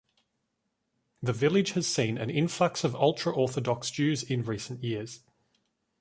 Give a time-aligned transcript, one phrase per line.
[1.21, 5.19] The village has seen an influx of ultra-Orthodox Jews in recent years.